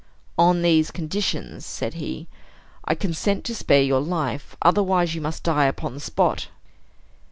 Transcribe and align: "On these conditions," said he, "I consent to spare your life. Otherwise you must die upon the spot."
"On 0.39 0.63
these 0.63 0.89
conditions," 0.89 1.63
said 1.63 1.93
he, 1.93 2.27
"I 2.85 2.95
consent 2.95 3.43
to 3.45 3.53
spare 3.55 3.83
your 3.83 4.01
life. 4.01 4.57
Otherwise 4.63 5.13
you 5.13 5.21
must 5.21 5.43
die 5.43 5.65
upon 5.65 5.93
the 5.93 5.99
spot." 5.99 6.47